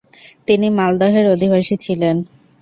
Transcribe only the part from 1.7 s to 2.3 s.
ছিলেন।